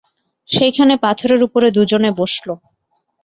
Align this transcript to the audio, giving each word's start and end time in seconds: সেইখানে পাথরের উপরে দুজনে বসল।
সেইখানে 0.49 0.93
পাথরের 0.97 1.41
উপরে 1.43 1.67
দুজনে 1.71 2.09
বসল। 2.11 2.47